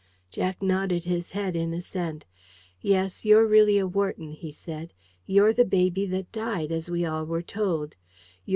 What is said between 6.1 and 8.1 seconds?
died, as we all were told.